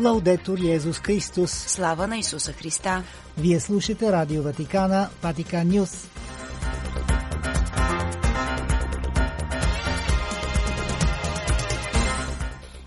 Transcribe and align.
Лаудетор 0.00 0.58
Йезус 0.58 0.98
Христос. 0.98 1.50
Слава 1.50 2.06
на 2.06 2.18
Исуса 2.18 2.52
Христа. 2.52 3.02
Вие 3.38 3.60
слушате 3.60 4.12
Радио 4.12 4.42
Ватикана, 4.42 5.08
Ватикан 5.22 5.68
Нюс. 5.68 6.08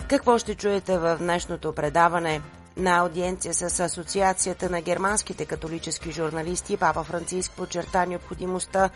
Какво 0.09 0.37
ще 0.37 0.55
чуете 0.55 0.97
в 0.97 1.17
днешното 1.19 1.73
предаване? 1.73 2.41
На 2.77 2.97
аудиенция 2.97 3.53
с 3.53 3.79
Асоциацията 3.79 4.69
на 4.69 4.81
германските 4.81 5.45
католически 5.45 6.11
журналисти 6.11 6.77
Папа 6.77 7.03
Франциск 7.03 7.51
подчерта 7.51 8.05
необходимостта 8.05 8.89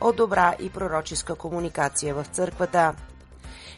от 0.00 0.16
добра 0.16 0.54
и 0.60 0.70
пророческа 0.70 1.34
комуникация 1.34 2.14
в 2.14 2.24
църквата. 2.32 2.94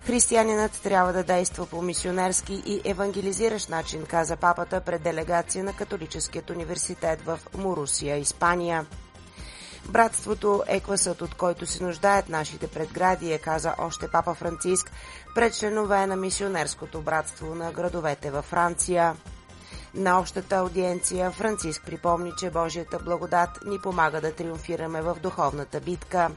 Християнинът 0.07 0.81
трябва 0.83 1.13
да 1.13 1.25
действа 1.25 1.67
по 1.67 1.83
мисионерски 1.83 2.63
и 2.67 2.81
евангелизиращ 2.85 3.69
начин, 3.69 4.07
каза 4.07 4.37
папата 4.37 4.81
пред 4.81 5.03
делегация 5.03 5.65
на 5.65 5.73
Католическият 5.73 6.51
университет 6.51 7.23
в 7.23 7.39
Мурусия, 7.55 8.17
Испания. 8.17 8.87
Братството 9.89 10.63
е 10.67 10.81
класът, 10.81 11.23
от 11.23 11.35
който 11.35 11.67
се 11.67 11.85
нуждаят 11.85 12.29
нашите 12.29 12.67
предградия, 12.67 13.39
каза 13.39 13.75
още 13.79 14.11
папа 14.13 14.35
Франциск 14.35 14.93
пред 15.35 15.59
членове 15.59 16.07
на 16.07 16.17
мисионерското 16.17 17.03
братство 17.03 17.55
на 17.55 17.73
градовете 17.73 18.31
във 18.31 18.45
Франция. 18.45 19.17
На 19.95 20.21
общата 20.21 20.57
аудиенция 20.57 21.31
Франциск 21.31 21.83
припомни, 21.87 22.33
че 22.39 22.51
Божията 22.51 22.99
благодат 22.99 23.51
ни 23.67 23.79
помага 23.79 24.21
да 24.21 24.33
триумфираме 24.33 25.03
в 25.03 25.17
духовната 25.23 25.81
битка. 25.81 26.31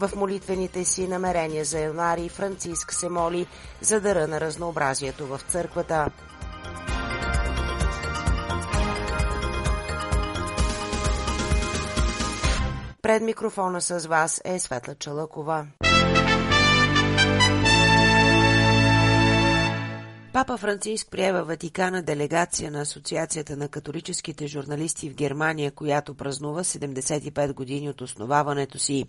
В 0.00 0.10
молитвените 0.16 0.84
си 0.84 1.08
намерения 1.08 1.64
за 1.64 1.80
януари 1.80 2.28
Франциск 2.28 2.92
се 2.92 3.08
моли 3.08 3.46
за 3.80 4.00
дъра 4.00 4.28
на 4.28 4.40
разнообразието 4.40 5.26
в 5.26 5.40
църквата. 5.48 6.10
Пред 13.02 13.22
микрофона 13.22 13.80
с 13.80 14.06
вас 14.06 14.40
е 14.44 14.58
Светла 14.58 14.94
Чалъкова. 14.94 15.66
Папа 20.32 20.56
Франциск 20.56 21.08
прие 21.10 21.32
Ватикана 21.32 22.02
делегация 22.02 22.70
на 22.70 22.80
Асоциацията 22.80 23.56
на 23.56 23.68
католическите 23.68 24.46
журналисти 24.46 25.10
в 25.10 25.14
Германия, 25.14 25.70
която 25.70 26.14
празнува 26.14 26.64
75 26.64 27.52
години 27.52 27.88
от 27.88 28.00
основаването 28.00 28.78
си. 28.78 29.04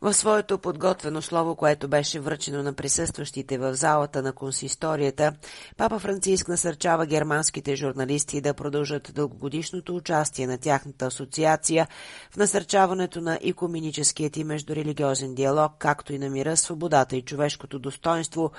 В 0.00 0.14
своето 0.14 0.58
подготвено 0.58 1.22
слово, 1.22 1.56
което 1.56 1.88
беше 1.88 2.20
връчено 2.20 2.62
на 2.62 2.72
присъстващите 2.72 3.58
в 3.58 3.74
залата 3.74 4.22
на 4.22 4.32
консисторията, 4.32 5.32
папа 5.76 5.98
Франциск 5.98 6.48
насърчава 6.48 7.06
германските 7.06 7.76
журналисти 7.76 8.40
да 8.40 8.54
продължат 8.54 9.12
дългогодишното 9.14 9.96
участие 9.96 10.46
на 10.46 10.58
тяхната 10.58 11.06
асоциация 11.06 11.88
в 12.30 12.36
насърчаването 12.36 13.20
на 13.20 13.38
икуминическият 13.42 14.36
и 14.36 14.44
междурелигиозен 14.44 15.34
диалог, 15.34 15.72
както 15.78 16.12
и 16.12 16.18
на 16.18 16.30
мира, 16.30 16.56
свободата 16.56 17.16
и 17.16 17.22
човешкото 17.22 17.78
достоинство, 17.78 18.50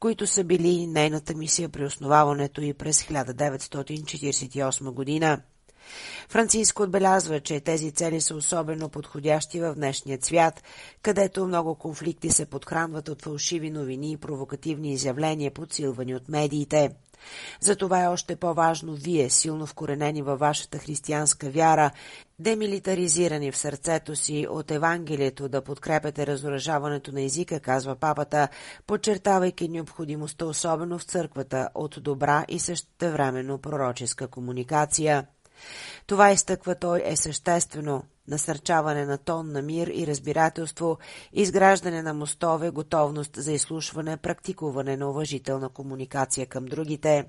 които 0.00 0.26
са 0.26 0.44
били 0.44 0.86
нейната 0.86 1.34
мисия 1.44 1.68
при 1.68 1.84
основаването 1.84 2.60
и 2.60 2.74
през 2.74 3.02
1948 3.02 4.90
година. 4.90 5.42
Франциско 6.28 6.82
отбелязва, 6.82 7.40
че 7.40 7.60
тези 7.60 7.92
цели 7.92 8.20
са 8.20 8.34
особено 8.34 8.88
подходящи 8.88 9.60
в 9.60 9.74
днешния 9.74 10.18
свят, 10.22 10.62
където 11.02 11.46
много 11.46 11.74
конфликти 11.74 12.30
се 12.30 12.46
подхранват 12.46 13.08
от 13.08 13.22
фалшиви 13.22 13.70
новини 13.70 14.12
и 14.12 14.16
провокативни 14.16 14.92
изявления, 14.92 15.50
подсилвани 15.50 16.14
от 16.14 16.28
медиите. 16.28 16.90
Затова 17.60 18.02
е 18.02 18.08
още 18.08 18.36
по-важно 18.36 18.94
вие, 18.94 19.30
силно 19.30 19.66
вкоренени 19.66 20.22
във 20.22 20.38
вашата 20.38 20.78
християнска 20.78 21.50
вяра, 21.50 21.90
демилитаризирани 22.38 23.52
в 23.52 23.56
сърцето 23.56 24.16
си 24.16 24.46
от 24.50 24.70
Евангелието, 24.70 25.48
да 25.48 25.62
подкрепяте 25.62 26.26
разоръжаването 26.26 27.12
на 27.12 27.22
езика, 27.22 27.60
казва 27.60 27.96
папата, 27.96 28.48
подчертавайки 28.86 29.68
необходимостта, 29.68 30.44
особено 30.44 30.98
в 30.98 31.04
църквата, 31.04 31.68
от 31.74 31.98
добра 32.00 32.44
и 32.48 32.58
същевременно 32.58 33.58
пророческа 33.58 34.28
комуникация. 34.28 35.26
Това 36.06 36.30
изтъква 36.30 36.74
той 36.74 37.02
е 37.04 37.16
съществено 37.16 38.02
насърчаване 38.28 39.04
на 39.04 39.18
тон 39.18 39.52
на 39.52 39.62
мир 39.62 39.86
и 39.86 40.06
разбирателство, 40.06 40.98
изграждане 41.32 42.02
на 42.02 42.14
мостове, 42.14 42.70
готовност 42.70 43.36
за 43.36 43.52
изслушване, 43.52 44.16
практикуване 44.16 44.96
на 44.96 45.10
уважителна 45.10 45.68
комуникация 45.68 46.46
към 46.46 46.64
другите. 46.64 47.26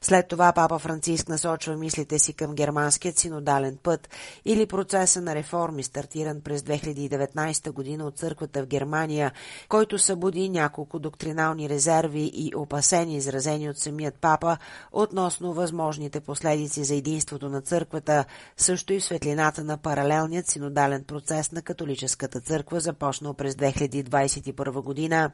След 0.00 0.28
това 0.28 0.52
папа 0.52 0.78
Франциск 0.78 1.28
насочва 1.28 1.76
мислите 1.76 2.18
си 2.18 2.32
към 2.32 2.54
германският 2.54 3.18
синодален 3.18 3.78
път 3.82 4.08
или 4.44 4.66
процеса 4.66 5.20
на 5.20 5.34
реформи, 5.34 5.82
стартиран 5.82 6.40
през 6.40 6.62
2019 6.62 7.72
година 7.72 8.04
от 8.06 8.18
църквата 8.18 8.62
в 8.62 8.66
Германия, 8.66 9.32
който 9.68 9.98
събуди 9.98 10.48
няколко 10.48 10.98
доктринални 10.98 11.68
резерви 11.68 12.30
и 12.34 12.52
опасения, 12.56 13.16
изразени 13.16 13.70
от 13.70 13.78
самият 13.78 14.14
папа, 14.14 14.56
относно 14.92 15.52
възможните 15.52 16.20
последици 16.20 16.84
за 16.84 16.94
единството 16.94 17.48
на 17.48 17.60
църквата, 17.60 18.24
също 18.56 18.92
и 18.92 19.00
в 19.00 19.04
светлината 19.04 19.64
на 19.64 19.76
паралелният 19.76 20.46
синодален 20.46 21.04
процес 21.04 21.52
на 21.52 21.62
католическата 21.62 22.40
църква, 22.40 22.80
започнал 22.80 23.34
през 23.34 23.54
2021 23.54 24.82
година. 24.82 25.30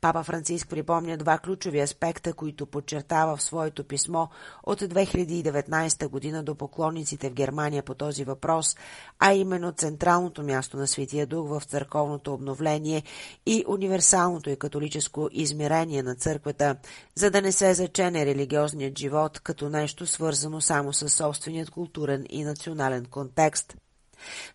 Папа 0.00 0.24
Франциск 0.24 0.68
припомня 0.68 1.16
два 1.16 1.38
ключови 1.38 1.80
аспекта, 1.80 2.32
които 2.32 2.66
подчертава 2.66 3.36
в 3.36 3.42
своето 3.42 3.84
писмо 3.84 4.26
от 4.62 4.80
2019 4.80 6.08
година 6.08 6.42
до 6.42 6.54
поклонниците 6.54 7.30
в 7.30 7.34
Германия 7.34 7.82
по 7.82 7.94
този 7.94 8.24
въпрос, 8.24 8.76
а 9.18 9.32
именно 9.32 9.72
централното 9.72 10.42
място 10.42 10.76
на 10.76 10.86
Светия 10.86 11.26
Дух 11.26 11.48
в 11.48 11.62
църковното 11.64 12.34
обновление 12.34 13.02
и 13.46 13.64
универсалното 13.68 14.50
и 14.50 14.56
католическо 14.56 15.28
измерение 15.32 16.02
на 16.02 16.14
църквата, 16.14 16.76
за 17.14 17.30
да 17.30 17.42
не 17.42 17.52
се 17.52 17.74
зачене 17.74 18.26
религиозният 18.26 18.98
живот 18.98 19.40
като 19.40 19.68
нещо 19.68 20.06
свързано 20.06 20.60
само 20.60 20.92
с 20.92 21.08
собственият 21.08 21.70
културен 21.70 22.26
и 22.30 22.44
национален 22.44 23.04
контекст. 23.04 23.76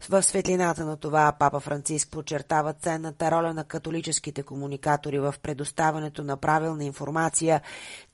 В 0.09 0.23
светлината 0.23 0.85
на 0.85 0.97
това 0.97 1.31
папа 1.39 1.59
Франциск 1.59 2.09
подчертава 2.11 2.73
ценната 2.73 3.31
роля 3.31 3.53
на 3.53 3.63
католическите 3.63 4.43
комуникатори 4.43 5.19
в 5.19 5.35
предоставянето 5.43 6.23
на 6.23 6.37
правилна 6.37 6.85
информация, 6.85 7.61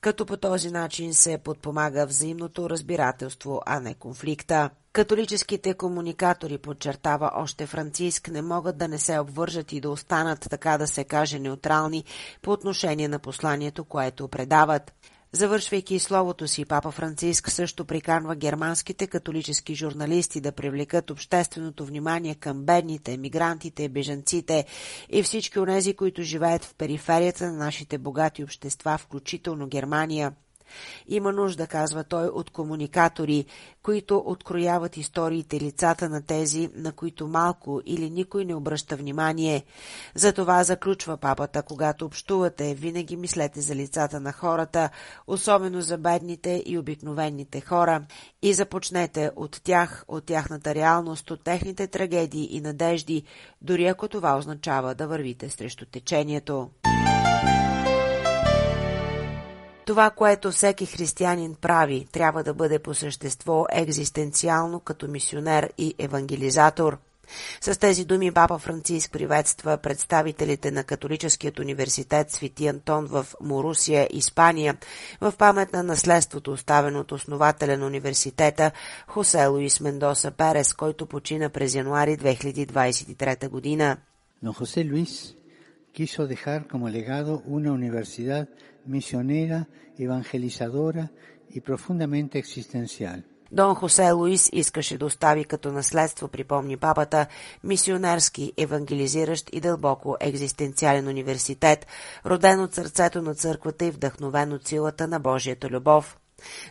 като 0.00 0.26
по 0.26 0.36
този 0.36 0.70
начин 0.70 1.14
се 1.14 1.38
подпомага 1.38 2.06
взаимното 2.06 2.70
разбирателство, 2.70 3.62
а 3.66 3.80
не 3.80 3.94
конфликта. 3.94 4.70
Католическите 4.92 5.74
комуникатори, 5.74 6.58
подчертава 6.58 7.30
още 7.34 7.66
Франциск, 7.66 8.28
не 8.28 8.42
могат 8.42 8.78
да 8.78 8.88
не 8.88 8.98
се 8.98 9.18
обвържат 9.18 9.72
и 9.72 9.80
да 9.80 9.90
останат, 9.90 10.46
така 10.50 10.78
да 10.78 10.86
се 10.86 11.04
каже, 11.04 11.38
неутрални 11.38 12.04
по 12.42 12.50
отношение 12.50 13.08
на 13.08 13.18
посланието, 13.18 13.84
което 13.84 14.28
предават. 14.28 14.92
Завършвайки 15.36 15.98
словото 15.98 16.48
си, 16.48 16.64
папа 16.64 16.90
Франциск 16.90 17.50
също 17.50 17.84
приканва 17.84 18.36
германските 18.36 19.06
католически 19.06 19.74
журналисти 19.74 20.40
да 20.40 20.52
привлекат 20.52 21.10
общественото 21.10 21.84
внимание 21.84 22.34
към 22.34 22.64
бедните, 22.64 23.16
мигрантите, 23.16 23.88
бежанците 23.88 24.64
и 25.10 25.22
всички 25.22 25.58
онези, 25.58 25.94
които 25.94 26.22
живеят 26.22 26.64
в 26.64 26.74
периферията 26.74 27.46
на 27.46 27.52
нашите 27.52 27.98
богати 27.98 28.44
общества, 28.44 28.98
включително 28.98 29.66
Германия– 29.66 30.32
има 31.08 31.32
нужда, 31.32 31.66
казва 31.66 32.04
той, 32.04 32.26
от 32.26 32.50
комуникатори, 32.50 33.44
които 33.82 34.22
открояват 34.26 34.96
историите 34.96 35.60
лицата 35.60 36.08
на 36.08 36.22
тези, 36.22 36.70
на 36.74 36.92
които 36.92 37.28
малко 37.28 37.80
или 37.86 38.10
никой 38.10 38.44
не 38.44 38.54
обръща 38.54 38.96
внимание. 38.96 39.64
Затова 40.14 40.64
заключва 40.64 41.16
папата, 41.16 41.62
когато 41.62 42.04
общувате, 42.04 42.74
винаги 42.74 43.16
мислете 43.16 43.60
за 43.60 43.74
лицата 43.74 44.20
на 44.20 44.32
хората, 44.32 44.90
особено 45.26 45.80
за 45.80 45.98
бедните 45.98 46.62
и 46.66 46.78
обикновените 46.78 47.60
хора, 47.60 48.02
и 48.42 48.52
започнете 48.52 49.30
от 49.36 49.60
тях, 49.64 50.04
от 50.08 50.24
тяхната 50.24 50.74
реалност, 50.74 51.30
от 51.30 51.44
техните 51.44 51.86
трагедии 51.86 52.56
и 52.56 52.60
надежди, 52.60 53.22
дори 53.62 53.86
ако 53.86 54.08
това 54.08 54.36
означава 54.36 54.94
да 54.94 55.06
вървите 55.06 55.50
срещу 55.50 55.86
течението. 55.86 56.70
Това, 59.86 60.10
което 60.10 60.50
всеки 60.50 60.86
християнин 60.86 61.54
прави, 61.54 62.06
трябва 62.12 62.44
да 62.44 62.54
бъде 62.54 62.78
по 62.78 62.94
същество 62.94 63.66
екзистенциално 63.72 64.80
като 64.80 65.08
мисионер 65.08 65.72
и 65.78 65.94
евангелизатор. 65.98 66.98
С 67.60 67.78
тези 67.78 68.04
думи 68.04 68.32
папа 68.32 68.58
Франциск 68.58 69.12
приветства 69.12 69.78
представителите 69.82 70.70
на 70.70 70.84
Католическият 70.84 71.58
университет 71.58 72.30
Свети 72.30 72.66
Антон 72.66 73.06
в 73.06 73.26
Морусия, 73.40 74.08
Испания, 74.10 74.76
в 75.20 75.32
памет 75.38 75.72
на 75.72 75.82
наследството, 75.82 76.52
оставено 76.52 77.00
от 77.00 77.12
основателя 77.12 77.76
на 77.76 77.86
университета 77.86 78.70
Хосе 79.06 79.46
Луис 79.46 79.80
Мендоса 79.80 80.30
Перес, 80.30 80.74
който 80.74 81.06
почина 81.06 81.48
през 81.48 81.74
януари 81.74 82.16
2023 82.16 83.48
година. 83.48 83.96
Но 84.42 84.52
Хосе 84.52 84.88
Луис 84.92 85.34
quiso 85.96 86.26
dejar 86.26 86.68
como 86.68 86.90
legado 86.90 87.42
una 87.46 87.72
universidad 87.72 88.44
misionera, 88.84 89.66
evangelizadora 89.96 91.10
y 91.48 91.58
profundamente 91.62 92.38
existencial. 92.38 93.24
Дон 93.50 93.74
Хосе 93.74 94.12
Луис 94.12 94.50
искаше 94.52 94.98
да 94.98 95.06
остави 95.06 95.44
като 95.44 95.72
наследство, 95.72 96.28
припомни 96.28 96.76
папата, 96.76 97.26
мисионерски, 97.64 98.52
евангелизиращ 98.56 99.50
и 99.52 99.60
дълбоко 99.60 100.16
екзистенциален 100.20 101.08
университет, 101.08 101.86
роден 102.26 102.60
от 102.60 102.74
сърцето 102.74 103.22
на 103.22 103.34
църквата 103.34 103.84
и 103.84 103.90
вдъхновен 103.90 104.52
от 104.52 104.66
силата 104.66 105.08
на 105.08 105.20
Божията 105.20 105.68
любов 105.68 106.18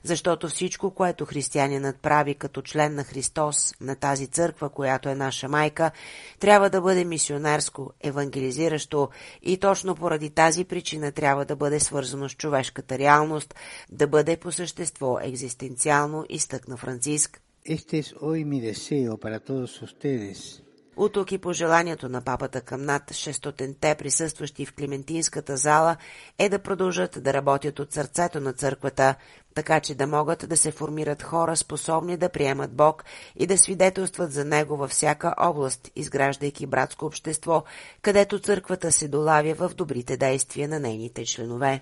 защото 0.04 0.48
всичко, 0.48 0.92
което 0.92 1.26
християнинът 1.26 2.00
прави 2.02 2.36
като 2.36 2.62
член 2.62 2.96
на 2.96 3.04
Христос, 3.04 3.74
на 3.82 3.96
тази 3.96 4.28
църква, 4.28 4.70
която 4.70 5.10
е 5.10 5.16
наша 5.16 5.50
майка, 5.50 5.92
трябва 6.40 6.70
да 6.70 6.82
бъде 6.82 7.06
мисионерско, 7.06 7.94
евангелизиращо 8.02 9.10
и 9.42 9.58
точно 9.58 9.96
поради 9.96 10.30
тази 10.30 10.66
причина 10.66 11.12
трябва 11.12 11.46
да 11.46 11.56
бъде 11.56 11.80
свързано 11.80 12.30
с 12.30 12.36
човешката 12.36 12.98
реалност, 12.98 13.56
да 13.92 14.08
бъде 14.08 14.38
по 14.38 14.52
същество 14.52 15.20
екзистенциално, 15.22 16.26
изтъкна 16.30 16.78
Франциск. 16.78 17.42
Este 17.68 17.98
es 17.98 18.14
hoy 18.14 18.46
mi 18.46 18.62
deseo 18.62 19.18
para 19.18 19.40
todos 19.40 19.82
ustedes, 19.82 20.62
от 20.98 21.32
и 21.32 21.38
пожеланието 21.38 22.10
на 22.10 22.22
папата 22.22 22.62
към 22.62 22.86
над 22.86 23.04
600-те 23.12 23.96
присъстващи 23.96 24.66
в 24.66 24.74
Климентинската 24.74 25.58
зала 25.58 25.98
е 26.40 26.50
да 26.50 26.60
продължат 26.60 27.24
да 27.24 27.34
работят 27.34 27.80
от 27.80 27.94
сърцето 27.94 28.40
на 28.40 28.54
църквата, 28.54 29.16
така 29.56 29.80
че 29.80 29.96
да 29.96 30.08
могат 30.08 30.50
да 30.50 30.58
се 30.58 30.72
формират 30.72 31.24
хора, 31.24 31.56
способни 31.56 32.18
да 32.18 32.30
приемат 32.30 32.72
Бог 32.72 33.04
и 33.36 33.48
да 33.48 33.58
свидетелстват 33.58 34.32
за 34.32 34.46
Него 34.46 34.78
във 34.78 34.92
всяка 34.92 35.36
област, 35.38 35.92
изграждайки 35.96 36.66
братско 36.66 37.06
общество, 37.06 37.64
където 38.02 38.40
църквата 38.40 38.92
се 38.92 39.08
долавя 39.08 39.54
в 39.54 39.72
добрите 39.76 40.18
действия 40.18 40.68
на 40.68 40.80
нейните 40.80 41.26
членове. 41.26 41.82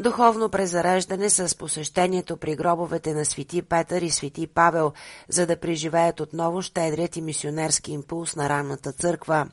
Духовно 0.00 0.48
презареждане 0.48 1.30
с 1.30 1.58
посещението 1.58 2.36
при 2.36 2.56
гробовете 2.56 3.14
на 3.14 3.24
свети 3.24 3.62
Петър 3.62 4.02
и 4.02 4.10
свети 4.10 4.46
Павел, 4.46 4.92
за 5.28 5.46
да 5.46 5.56
преживеят 5.56 6.20
отново 6.20 6.62
щедрият 6.62 7.16
и 7.16 7.20
мисионерски 7.20 7.92
импулс 7.92 8.36
на 8.36 8.48
ранната 8.48 8.92
църква. 8.92 9.46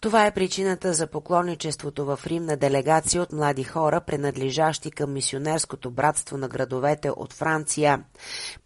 Това 0.00 0.26
е 0.26 0.30
причината 0.30 0.94
за 0.94 1.06
поклонничеството 1.06 2.04
в 2.04 2.20
Рим 2.26 2.44
на 2.44 2.56
делегация 2.56 3.22
от 3.22 3.32
млади 3.32 3.64
хора, 3.64 4.00
принадлежащи 4.00 4.90
към 4.90 5.12
мисионерското 5.12 5.90
братство 5.90 6.36
на 6.36 6.48
градовете 6.48 7.10
от 7.10 7.32
Франция. 7.32 8.04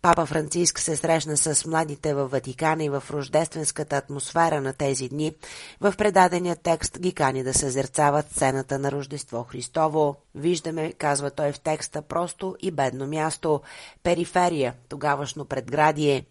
Папа 0.03 0.27
Франциск 0.27 0.79
се 0.79 0.97
срещна 0.97 1.37
с 1.37 1.67
младите 1.67 2.15
във 2.15 2.31
Ватикана 2.31 2.85
и 2.85 2.89
в 2.89 3.05
рождественската 3.11 3.97
атмосфера 3.97 4.61
на 4.61 4.73
тези 4.73 5.09
дни. 5.09 5.35
В 5.81 5.95
предадения 5.99 6.57
текст 6.57 7.01
ги 7.01 7.13
кани 7.13 7.43
да 7.43 7.55
съзерцават 7.55 8.31
сцената 8.31 8.79
на 8.79 8.93
Рождество 8.93 9.43
Христово. 9.43 10.17
Виждаме, 10.35 10.93
казва 10.93 11.31
той 11.31 11.53
в 11.53 11.61
текста, 11.61 12.03
просто 12.03 12.57
и 12.61 12.71
бедно 12.71 13.07
място, 13.07 13.61
периферия, 14.03 14.75
тогавашно 14.89 15.45
предградие. 15.45 16.27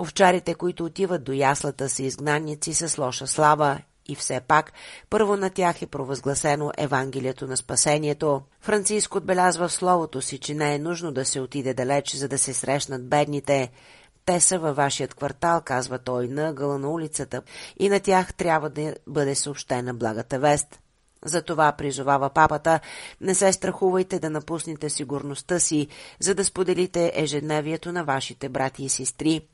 Овчарите, 0.00 0.54
които 0.54 0.84
отиват 0.84 1.24
до 1.24 1.32
яслата, 1.32 1.88
са 1.88 2.02
изгнанници 2.02 2.74
с 2.74 2.98
лоша 2.98 3.26
слава 3.26 3.80
и 4.08 4.14
все 4.14 4.40
пак, 4.40 4.72
първо 5.10 5.36
на 5.36 5.50
тях 5.50 5.82
е 5.82 5.86
провъзгласено 5.86 6.72
Евангелието 6.78 7.46
на 7.46 7.56
спасението. 7.56 8.42
Франциск 8.60 9.14
отбелязва 9.14 9.68
в 9.68 9.72
словото 9.72 10.22
си, 10.22 10.38
че 10.38 10.54
не 10.54 10.74
е 10.74 10.78
нужно 10.78 11.12
да 11.12 11.24
се 11.24 11.40
отиде 11.40 11.74
далеч, 11.74 12.14
за 12.14 12.28
да 12.28 12.38
се 12.38 12.54
срещнат 12.54 13.08
бедните. 13.08 13.70
Те 14.24 14.40
са 14.40 14.58
във 14.58 14.76
вашият 14.76 15.14
квартал, 15.14 15.60
казва 15.64 15.98
той, 15.98 16.28
на 16.28 16.48
ъгъла 16.48 16.78
на 16.78 16.88
улицата, 16.88 17.42
и 17.78 17.88
на 17.88 18.00
тях 18.00 18.34
трябва 18.34 18.70
да 18.70 18.94
бъде 19.06 19.34
съобщена 19.34 19.94
благата 19.94 20.38
вест. 20.38 20.78
Затова 21.24 21.72
призовава 21.72 22.30
папата, 22.30 22.80
не 23.20 23.34
се 23.34 23.52
страхувайте 23.52 24.18
да 24.18 24.30
напуснете 24.30 24.90
сигурността 24.90 25.60
си, 25.60 25.88
за 26.20 26.34
да 26.34 26.44
споделите 26.44 27.12
ежедневието 27.14 27.92
на 27.92 28.04
вашите 28.04 28.48
брати 28.48 28.84
и 28.84 28.88
сестри. 28.88 29.48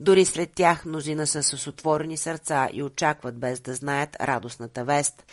Дори 0.00 0.24
сред 0.24 0.50
тях 0.54 0.84
мнозина 0.84 1.26
са 1.26 1.42
с 1.42 1.66
отворени 1.66 2.16
сърца 2.16 2.68
и 2.72 2.82
очакват 2.82 3.38
без 3.38 3.60
да 3.60 3.74
знаят 3.74 4.16
радостната 4.20 4.84
вест. 4.84 5.24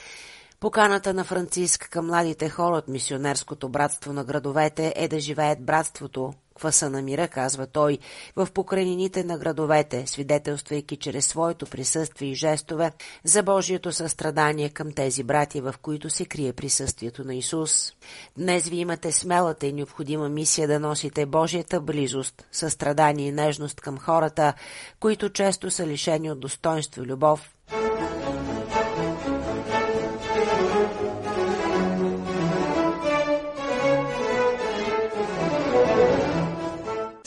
Поканата 0.59 1.13
на 1.13 1.23
Франциск 1.23 1.89
към 1.89 2.07
младите 2.07 2.49
хора 2.49 2.77
от 2.77 2.87
мисионерското 2.87 3.69
братство 3.69 4.13
на 4.13 4.23
градовете 4.23 4.93
е 4.95 5.07
да 5.07 5.19
живеят 5.19 5.65
братството, 5.65 6.33
кваса 6.57 6.89
на 6.89 7.01
мира, 7.01 7.27
казва 7.27 7.67
той, 7.67 7.97
в 8.35 8.47
покрайнините 8.53 9.23
на 9.23 9.37
градовете, 9.37 10.07
свидетелствайки 10.07 10.97
чрез 10.97 11.25
своето 11.25 11.65
присъствие 11.65 12.29
и 12.29 12.35
жестове 12.35 12.91
за 13.23 13.43
Божието 13.43 13.91
състрадание 13.91 14.69
към 14.69 14.91
тези 14.91 15.23
брати, 15.23 15.61
в 15.61 15.75
които 15.81 16.09
се 16.09 16.25
крие 16.25 16.53
присъствието 16.53 17.23
на 17.23 17.35
Исус. 17.35 17.93
Днес 18.37 18.67
ви 18.67 18.77
имате 18.77 19.11
смелата 19.11 19.67
и 19.67 19.73
необходима 19.73 20.29
мисия 20.29 20.67
да 20.67 20.79
носите 20.79 21.25
Божията 21.25 21.81
близост, 21.81 22.47
състрадание 22.51 23.27
и 23.27 23.31
нежност 23.31 23.81
към 23.81 23.97
хората, 23.97 24.53
които 24.99 25.29
често 25.29 25.71
са 25.71 25.87
лишени 25.87 26.31
от 26.31 26.39
достоинство 26.39 27.03
и 27.03 27.05
любов, 27.05 27.53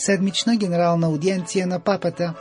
седмична 0.01 0.57
генерална 0.57 1.07
аудиенция 1.07 1.67
на 1.67 1.81
папата. 1.81 2.35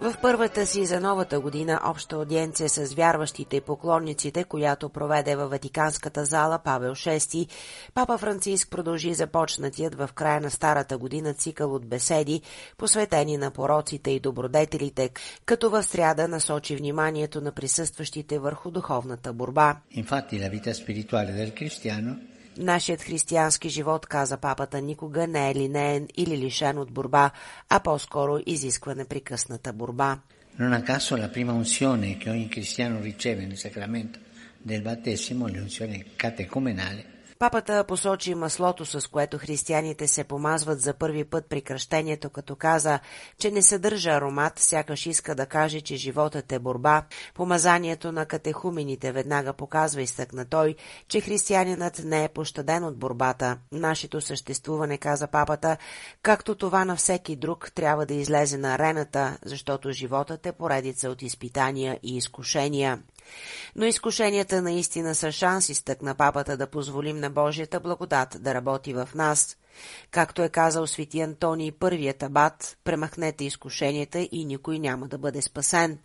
В 0.00 0.14
първата 0.22 0.66
си 0.66 0.86
за 0.86 1.00
новата 1.00 1.40
година 1.40 1.80
обща 1.84 2.16
аудиенция 2.16 2.68
с 2.68 2.94
вярващите 2.94 3.56
и 3.56 3.60
поклонниците, 3.60 4.44
която 4.44 4.88
проведе 4.88 5.36
във 5.36 5.50
Ватиканската 5.50 6.24
зала 6.24 6.58
Павел 6.64 6.94
VI, 6.94 7.48
папа 7.94 8.18
Франциск 8.18 8.70
продължи 8.70 9.14
започнатият 9.14 9.94
в 9.94 10.10
края 10.14 10.40
на 10.40 10.50
старата 10.50 10.98
година 10.98 11.34
цикъл 11.34 11.74
от 11.74 11.86
беседи, 11.86 12.40
посветени 12.78 13.36
на 13.36 13.50
пороците 13.50 14.10
и 14.10 14.20
добродетелите, 14.20 15.10
като 15.44 15.70
в 15.70 15.82
сряда 15.82 16.28
насочи 16.28 16.76
вниманието 16.76 17.40
на 17.40 17.52
присъстващите 17.52 18.38
върху 18.38 18.70
духовната 18.70 19.32
борба. 19.32 19.76
Infatti 19.96 20.38
la 20.38 20.48
vita 20.48 20.74
spirituale 20.74 21.32
del 21.32 21.52
cristiano 21.60 22.30
Нашият 22.60 23.02
християнски 23.02 23.68
живот, 23.68 24.06
каза 24.06 24.36
папата, 24.36 24.80
никога 24.80 25.26
не 25.26 25.50
е 25.50 25.54
линеен 25.54 26.08
или 26.16 26.38
лишен 26.38 26.78
от 26.78 26.92
борба, 26.92 27.30
а 27.68 27.80
по-скоро 27.80 28.38
изисква 28.46 28.94
непрекъсната 28.94 29.72
борба. 29.72 30.18
Non 30.58 30.72
a 30.72 31.16
la 31.16 31.28
prima 31.36 31.52
unzione 31.52 32.18
che 32.20 32.28
ogni 32.28 32.48
cristiano 32.56 32.96
riceve 33.00 33.46
nel 33.46 33.56
sacramento 33.66 34.18
del 34.68 34.82
battesimo, 34.82 35.48
l'unzione 35.48 36.04
catecumenale, 36.22 37.02
Папата 37.40 37.84
посочи 37.84 38.34
маслото, 38.34 38.86
с 38.86 39.06
което 39.06 39.38
християните 39.38 40.08
се 40.08 40.24
помазват 40.24 40.80
за 40.80 40.94
първи 40.94 41.24
път 41.24 41.46
при 41.46 41.62
кръщението, 41.62 42.30
като 42.30 42.56
каза, 42.56 42.98
че 43.38 43.50
не 43.50 43.62
съдържа 43.62 44.10
аромат, 44.10 44.58
сякаш 44.58 45.06
иска 45.06 45.34
да 45.34 45.46
каже, 45.46 45.80
че 45.80 45.96
животът 45.96 46.52
е 46.52 46.58
борба. 46.58 47.06
Помазанието 47.34 48.12
на 48.12 48.26
катехумените 48.26 49.12
веднага 49.12 49.52
показва 49.52 50.02
изтъкна 50.02 50.44
той, 50.44 50.74
че 51.08 51.20
християнинът 51.20 52.02
не 52.04 52.24
е 52.24 52.28
пощаден 52.28 52.84
от 52.84 52.98
борбата. 52.98 53.58
Нашето 53.72 54.20
съществуване, 54.20 54.98
каза 54.98 55.26
папата, 55.26 55.76
както 56.22 56.54
това 56.54 56.84
на 56.84 56.96
всеки 56.96 57.36
друг, 57.36 57.72
трябва 57.74 58.06
да 58.06 58.14
излезе 58.14 58.58
на 58.58 58.74
арената, 58.74 59.38
защото 59.44 59.92
животът 59.92 60.46
е 60.46 60.52
поредица 60.52 61.10
от 61.10 61.22
изпитания 61.22 61.98
и 62.02 62.16
изкушения. 62.16 62.98
Но 63.76 63.86
изкушенията 63.86 64.62
наистина 64.62 65.14
са 65.14 65.32
шанс, 65.32 65.68
изтъкна 65.68 66.14
папата, 66.14 66.56
да 66.56 66.66
позволим 66.66 67.20
на 67.20 67.30
Божията 67.30 67.80
благодат 67.80 68.36
да 68.40 68.54
работи 68.54 68.92
в 68.94 69.08
нас. 69.14 69.56
Както 70.10 70.42
е 70.42 70.48
казал 70.48 70.86
свети 70.86 71.20
Антоний, 71.20 71.72
първият 71.72 72.22
абат, 72.22 72.76
премахнете 72.84 73.44
изкушенията 73.44 74.28
и 74.32 74.44
никой 74.44 74.78
няма 74.78 75.08
да 75.08 75.18
бъде 75.18 75.42
спасен. 75.42 75.98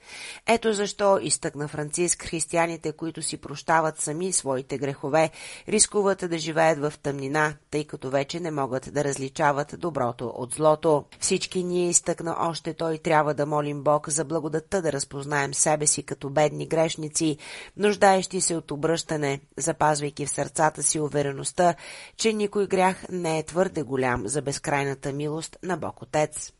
Ето 0.48 0.74
защо, 0.74 1.20
изтъкна 1.22 1.68
Франциск, 1.68 2.24
християните, 2.24 2.92
които 2.92 3.22
си 3.22 3.38
прощават 3.38 4.02
сами 4.02 4.34
своите 4.34 4.78
грехове, 4.78 5.30
рискуват 5.68 6.30
да 6.30 6.38
живеят 6.38 6.80
в 6.80 6.94
тъмнина, 7.04 7.54
тъй 7.72 7.84
като 7.84 8.10
вече 8.10 8.40
не 8.40 8.52
могат 8.52 8.94
да 8.94 9.04
различават 9.04 9.76
доброто 9.78 10.28
от 10.28 10.54
злото. 10.54 11.06
Всички 11.20 11.64
ние, 11.64 11.90
изтъкна 11.90 12.36
още 12.40 12.74
той, 12.74 12.98
трябва 12.98 13.34
да 13.34 13.46
молим 13.46 13.84
Бог 13.84 14.10
за 14.10 14.26
благодатта 14.26 14.82
да 14.82 14.92
разпознаем 14.92 15.54
себе 15.54 15.88
си 15.88 16.04
като 16.04 16.30
бедни 16.30 16.68
грешници, 16.68 17.38
нуждаещи 17.78 18.42
се 18.42 18.56
от 18.56 18.72
обръщане, 18.72 19.40
запазвайки 19.58 20.26
в 20.26 20.30
сърцата 20.30 20.84
си 20.84 21.00
увереността, 21.00 21.76
че 22.18 22.34
никой 22.34 22.68
грях 22.68 23.06
не 23.10 23.40
е 23.40 23.44
твърде 23.66 23.84
голям 23.84 24.28
за 24.28 24.42
безкрайната 24.42 25.14
милост 25.14 25.58
на 25.64 25.78
Бог 25.78 26.02
Отец. 26.02 26.54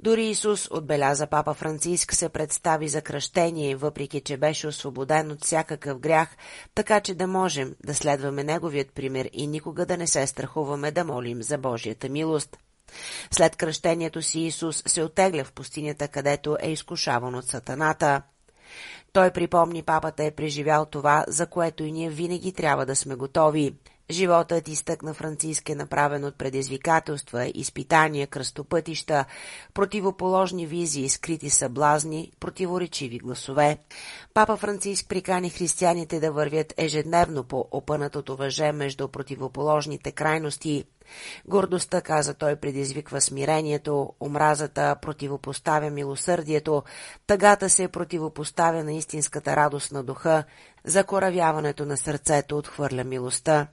Дори 0.00 0.26
Исус, 0.26 0.68
отбеляза 0.70 1.26
папа 1.26 1.54
Франциск, 1.54 2.12
се 2.14 2.28
представи 2.28 2.88
за 2.88 3.02
кръщение, 3.02 3.76
въпреки 3.76 4.20
че 4.20 4.36
беше 4.36 4.66
освободен 4.66 5.30
от 5.30 5.44
всякакъв 5.44 5.98
грях, 5.98 6.36
така 6.74 7.00
че 7.00 7.14
да 7.14 7.26
можем 7.26 7.74
да 7.84 7.94
следваме 7.94 8.44
Неговият 8.44 8.92
пример 8.92 9.30
и 9.32 9.46
никога 9.46 9.86
да 9.86 9.96
не 9.96 10.06
се 10.06 10.26
страхуваме 10.26 10.90
да 10.90 11.04
молим 11.04 11.42
за 11.42 11.58
Божията 11.58 12.08
милост. 12.08 12.56
След 13.30 13.56
кръщението 13.56 14.22
си 14.22 14.40
Исус 14.40 14.82
се 14.86 15.02
отегля 15.02 15.44
в 15.44 15.52
пустинята, 15.52 16.08
където 16.08 16.56
е 16.60 16.70
изкушаван 16.70 17.34
от 17.34 17.46
сатаната. 17.46 18.22
Той 19.12 19.30
припомни, 19.30 19.82
папата 19.82 20.24
е 20.24 20.30
преживял 20.30 20.86
това, 20.86 21.24
за 21.28 21.46
което 21.46 21.84
и 21.84 21.92
ние 21.92 22.10
винаги 22.10 22.52
трябва 22.52 22.86
да 22.86 22.96
сме 22.96 23.14
готови. 23.14 23.74
Животът 24.10 24.68
изтъкна 24.68 25.14
Франциск 25.14 25.68
е 25.68 25.74
направен 25.74 26.24
от 26.24 26.38
предизвикателства, 26.38 27.50
изпитания, 27.54 28.26
кръстопътища, 28.26 29.24
противоположни 29.74 30.66
визии, 30.66 31.08
скрити 31.08 31.50
съблазни, 31.50 32.32
противоречиви 32.40 33.18
гласове. 33.18 33.78
Папа 34.34 34.56
Франциск 34.56 35.08
прикани 35.08 35.50
християните 35.50 36.20
да 36.20 36.32
вървят 36.32 36.74
ежедневно 36.76 37.44
по 37.44 37.68
опънатото 37.70 38.36
въже 38.36 38.72
между 38.72 39.08
противоположните 39.08 40.12
крайности– 40.12 40.84
Гордостта, 41.46 42.00
каза 42.00 42.34
той, 42.34 42.56
предизвиква 42.56 43.20
смирението, 43.20 44.12
омразата 44.20 44.96
противопоставя 45.02 45.90
милосърдието, 45.90 46.82
тъгата 47.26 47.70
се 47.70 47.88
противопоставя 47.88 48.84
на 48.84 48.92
истинската 48.92 49.56
радост 49.56 49.92
на 49.92 50.02
духа, 50.02 50.44
закоравяването 50.84 51.86
на 51.86 51.96
сърцето 51.96 52.58
отхвърля 52.58 53.04
милостта. 53.04 53.66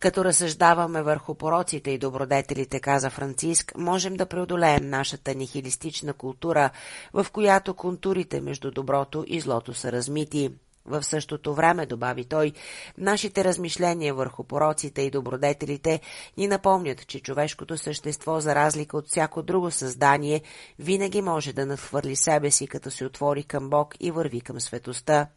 Като 0.00 0.24
разсъждаваме 0.24 1.02
върху 1.02 1.34
пороците 1.34 1.90
и 1.90 1.98
добродетелите, 1.98 2.80
каза 2.80 3.10
Франциск, 3.10 3.72
можем 3.78 4.14
да 4.14 4.26
преодолеем 4.26 4.90
нашата 4.90 5.34
нихилистична 5.34 6.12
култура, 6.12 6.70
в 7.12 7.26
която 7.32 7.74
контурите 7.74 8.40
между 8.40 8.70
доброто 8.70 9.24
и 9.26 9.40
злото 9.40 9.74
са 9.74 9.92
размити. 9.92 10.50
В 10.86 11.02
същото 11.02 11.54
време, 11.54 11.86
добави 11.86 12.24
той, 12.24 12.52
нашите 12.98 13.44
размишления 13.44 14.14
върху 14.14 14.44
пороците 14.44 15.02
и 15.02 15.10
добродетелите 15.10 16.00
ни 16.36 16.46
напомнят, 16.46 17.06
че 17.06 17.20
човешкото 17.20 17.78
същество, 17.78 18.40
за 18.40 18.54
разлика 18.54 18.96
от 18.96 19.08
всяко 19.08 19.42
друго 19.42 19.70
създание, 19.70 20.42
винаги 20.78 21.22
може 21.22 21.52
да 21.52 21.66
надхвърли 21.66 22.16
себе 22.16 22.50
си, 22.50 22.66
като 22.66 22.90
се 22.90 23.04
отвори 23.04 23.44
към 23.44 23.70
Бог 23.70 23.94
и 24.00 24.10
върви 24.10 24.40
към 24.40 24.60
светостта. 24.60 25.28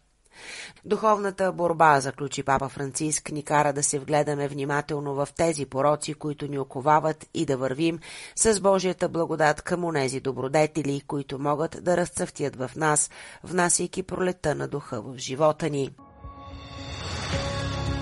Духовната 0.86 1.52
борба, 1.52 2.00
заключи 2.00 2.44
папа 2.44 2.70
Франциск, 2.70 3.32
ни 3.32 3.44
кара 3.44 3.74
да 3.74 3.84
се 3.84 4.00
вгледаме 4.00 4.48
внимателно 4.48 5.14
в 5.16 5.28
тези 5.38 5.66
пороци, 5.66 6.14
които 6.14 6.48
ни 6.48 6.60
оковават 6.60 7.30
и 7.34 7.46
да 7.46 7.58
вървим 7.58 8.00
с 8.36 8.60
Божията 8.62 9.10
благодат 9.10 9.62
към 9.62 9.86
онези 9.86 10.20
добродетели, 10.20 11.02
които 11.08 11.40
могат 11.40 11.78
да 11.82 11.98
разцъфтят 11.98 12.56
в 12.56 12.72
нас, 12.76 13.10
внасяйки 13.44 14.04
пролета 14.04 14.56
на 14.56 14.68
духа 14.68 15.02
в 15.02 15.18
живота 15.18 15.70
ни. 15.70 15.90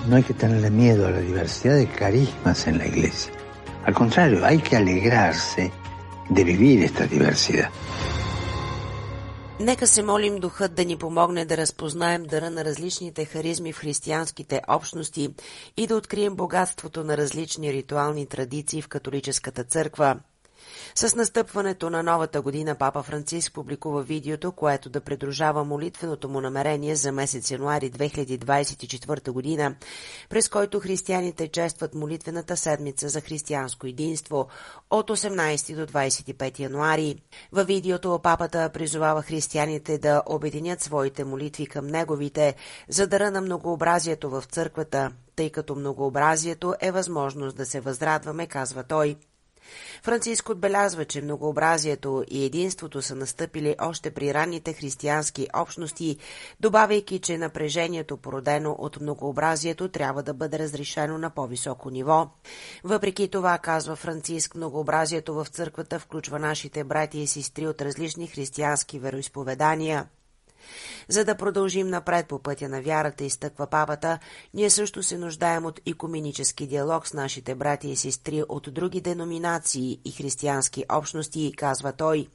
No 0.07 0.15
hay 0.17 0.23
que 0.23 0.35
tenerle 0.35 0.69
miedo 0.69 1.01
a 1.07 1.11
la 1.17 1.23
diversidad 1.29 1.77
de 1.83 1.87
carismas 2.01 2.67
en 2.67 2.77
la 2.77 2.85
iglesia. 2.85 3.31
Al 3.87 3.93
contrario, 4.01 4.45
hay 4.45 4.59
que 4.59 4.75
alegrarse 4.77 5.71
de 6.29 6.43
vivir 6.43 6.83
esta 6.83 7.05
diversidad. 7.07 7.69
Нека 9.59 9.87
се 9.87 10.03
молим 10.03 10.39
духът 10.39 10.75
да 10.75 10.85
ни 10.85 10.97
помогне 10.97 11.45
да 11.45 11.57
разпознаем 11.57 12.23
дъра 12.23 12.49
на 12.49 12.65
различните 12.65 13.25
харизми 13.25 13.73
в 13.73 13.77
християнските 13.77 14.61
общности 14.67 15.29
и 15.77 15.87
да 15.87 15.95
открием 15.95 16.35
богатството 16.35 17.03
на 17.03 17.17
различни 17.17 17.73
ритуални 17.73 18.25
традиции 18.25 18.81
в 18.81 18.87
католическата 18.87 19.63
църква. 19.63 20.19
С 20.97 21.15
настъпването 21.15 21.89
на 21.89 22.03
новата 22.03 22.41
година 22.41 22.75
Папа 22.75 23.03
Франциск 23.03 23.53
публикува 23.53 24.03
видеото, 24.03 24.51
което 24.51 24.89
да 24.89 25.01
придружава 25.01 25.63
молитвеното 25.63 26.29
му 26.29 26.41
намерение 26.41 26.95
за 26.95 27.11
месец 27.11 27.51
януари 27.51 27.91
2024 27.91 29.31
година, 29.31 29.75
през 30.29 30.49
който 30.49 30.79
християните 30.79 31.47
честват 31.47 31.95
молитвената 31.95 32.57
седмица 32.57 33.09
за 33.09 33.21
християнско 33.21 33.87
единство 33.87 34.47
от 34.89 35.09
18 35.09 35.75
до 35.75 35.91
25 35.91 36.59
януари. 36.59 37.15
Във 37.51 37.67
видеото 37.67 38.19
папата 38.23 38.69
призовава 38.73 39.21
християните 39.21 39.97
да 39.97 40.23
обединят 40.25 40.81
своите 40.81 41.23
молитви 41.23 41.65
към 41.65 41.87
неговите, 41.87 42.55
за 42.89 43.07
да 43.07 43.31
на 43.31 43.41
многообразието 43.41 44.29
в 44.29 44.43
църквата, 44.51 45.11
тъй 45.35 45.49
като 45.49 45.75
многообразието 45.75 46.75
е 46.81 46.91
възможност 46.91 47.57
да 47.57 47.65
се 47.65 47.79
възрадваме, 47.79 48.47
казва 48.47 48.83
той. 48.83 49.15
Франциск 50.03 50.49
отбелязва, 50.49 51.05
че 51.05 51.21
многообразието 51.21 52.23
и 52.27 52.45
единството 52.45 53.01
са 53.01 53.15
настъпили 53.15 53.75
още 53.81 54.11
при 54.11 54.33
ранните 54.33 54.73
християнски 54.73 55.47
общности, 55.53 56.17
добавяйки, 56.59 57.19
че 57.19 57.37
напрежението, 57.37 58.17
породено 58.17 58.75
от 58.79 59.01
многообразието, 59.01 59.89
трябва 59.89 60.23
да 60.23 60.33
бъде 60.33 60.59
разрешено 60.59 61.17
на 61.17 61.29
по-високо 61.29 61.89
ниво. 61.89 62.27
Въпреки 62.83 63.27
това, 63.27 63.57
казва 63.57 63.95
Франциск, 63.95 64.55
многообразието 64.55 65.33
в 65.33 65.47
църквата 65.47 65.99
включва 65.99 66.39
нашите 66.39 66.83
брати 66.83 67.19
и 67.19 67.27
сестри 67.27 67.67
от 67.67 67.81
различни 67.81 68.27
християнски 68.27 68.99
вероисповедания. 68.99 70.05
За 71.09 71.25
да 71.25 71.35
продължим 71.35 71.87
напред 71.87 72.27
по 72.27 72.39
пътя 72.39 72.69
на 72.69 72.81
вярата, 72.81 73.23
изтъква 73.23 73.67
папата, 73.67 74.19
ние 74.53 74.69
също 74.69 75.03
се 75.03 75.17
нуждаем 75.17 75.65
от 75.65 75.79
екуменически 75.85 76.67
диалог 76.67 77.07
с 77.07 77.13
нашите 77.13 77.55
брати 77.55 77.89
и 77.89 77.95
сестри 77.95 78.43
от 78.49 78.73
други 78.73 79.01
деноминации 79.01 79.99
и 80.05 80.11
християнски 80.11 80.85
общности, 80.89 81.53
казва 81.57 81.91
той. 81.93 82.27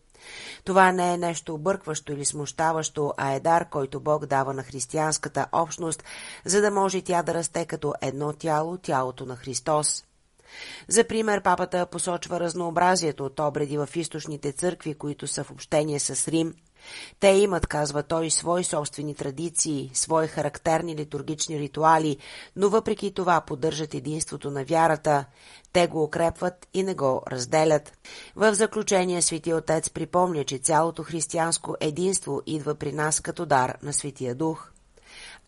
Това 0.65 0.93
не 0.93 1.15
е 1.15 1.19
нещо 1.19 1.55
объркващо 1.55 2.13
или 2.13 2.25
смущаващо, 2.25 3.15
а 3.17 3.33
е 3.33 3.41
дар, 3.41 3.69
който 3.69 4.01
Бог 4.01 4.27
дава 4.27 4.55
на 4.55 4.63
християнската 4.63 5.47
общност, 5.53 6.05
за 6.45 6.61
да 6.61 6.71
може 6.71 7.03
тя 7.03 7.23
да 7.23 7.35
расте 7.35 7.65
като 7.67 7.95
едно 8.01 8.33
тяло, 8.33 8.77
тялото 8.77 9.27
на 9.27 9.37
Христос. 9.37 10.05
За 10.89 11.05
пример, 11.05 11.43
папата 11.43 11.87
посочва 11.87 12.41
разнообразието 12.41 13.25
от 13.25 13.41
обреди 13.41 13.79
в 13.79 13.89
източните 13.95 14.53
църкви, 14.53 14.95
които 14.95 15.27
са 15.27 15.45
в 15.45 15.51
общение 15.51 16.01
с 16.01 16.29
Рим– 16.29 16.55
те 17.21 17.29
имат, 17.29 17.67
казва 17.67 18.03
той, 18.03 18.31
свои 18.31 18.65
собствени 18.65 19.15
традиции, 19.15 19.91
свои 19.95 20.27
характерни 20.27 20.97
литургични 20.97 21.59
ритуали, 21.59 22.17
но 22.57 22.69
въпреки 22.69 23.15
това 23.15 23.41
поддържат 23.41 23.95
единството 23.95 24.51
на 24.51 24.65
вярата. 24.65 25.25
Те 25.73 25.87
го 25.87 26.03
укрепват 26.05 26.69
и 26.75 26.83
не 26.83 26.95
го 26.95 27.23
разделят. 27.31 27.93
В 28.37 28.55
заключение 28.55 29.23
Светия 29.23 29.57
Отец 29.57 29.91
припомня, 29.91 30.45
че 30.45 30.59
цялото 30.59 31.03
християнско 31.03 31.77
единство 31.81 32.43
идва 32.47 32.75
при 32.75 32.93
нас 32.93 33.21
като 33.21 33.47
дар 33.47 33.79
на 33.83 33.93
Светия 33.93 34.35
Дух. 34.35 34.71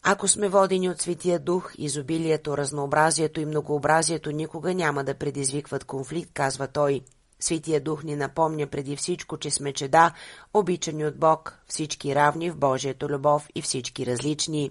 Ако 0.03 0.29
сме 0.29 0.49
водени 0.49 0.89
от 0.89 1.01
Светия 1.01 1.39
Дух, 1.39 1.73
изобилието, 1.79 2.57
разнообразието 2.57 3.41
и 3.41 3.47
многообразието 3.47 4.31
никога 4.31 4.75
няма 4.75 5.05
да 5.05 5.15
предизвикват 5.15 5.85
конфликт, 5.85 6.31
казва 6.35 6.69
той– 6.69 7.01
Светия 7.43 7.81
Дух 7.81 8.05
ни 8.05 8.17
напомня 8.17 8.67
преди 8.67 8.97
всичко, 8.97 9.37
че 9.37 9.51
сме 9.51 9.73
чеда, 9.73 10.13
обичани 10.55 11.07
от 11.07 11.19
Бог, 11.19 11.59
всички 11.69 12.15
равни 12.15 12.51
в 12.51 12.57
Божието 12.57 13.09
любов 13.09 13.49
и 13.55 13.63
всички 13.63 14.07
различни. 14.07 14.71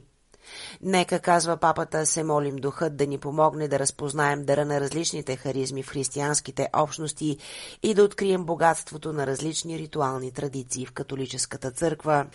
Нека, 0.82 1.20
казва 1.20 1.58
папата, 1.58 2.06
се 2.06 2.24
молим 2.24 2.56
Духът 2.56 2.96
да 2.96 3.08
ни 3.08 3.18
помогне 3.18 3.68
да 3.68 3.80
разпознаем 3.80 4.46
дъра 4.46 4.66
на 4.66 4.82
различните 4.82 5.36
харизми 5.36 5.84
в 5.84 5.90
християнските 5.90 6.68
общности 6.74 7.38
и 7.84 7.94
да 7.94 8.04
открием 8.04 8.46
богатството 8.46 9.14
на 9.14 9.28
различни 9.28 9.80
ритуални 9.80 10.32
традиции 10.32 10.86
в 10.86 10.92
католическата 10.92 11.72
църква. 11.72 12.26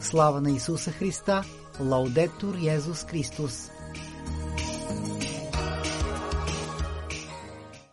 Слава 0.00 0.40
на 0.40 0.50
Исуса 0.50 0.90
Христа! 0.90 1.42
Лаудетур 1.80 2.54
Йезус 2.58 3.04
Христос! 3.04 3.73